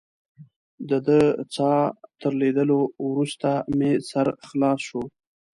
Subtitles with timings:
[0.89, 1.21] ددې
[1.53, 1.81] څاه
[2.21, 5.03] تر لیدلو وروسته مې سر ښه خلاص شو.